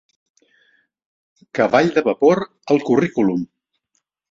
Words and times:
Cavall 1.59 1.93
de 1.99 2.05
vapor 2.09 2.43
al 2.73 2.83
currículum. 2.91 3.47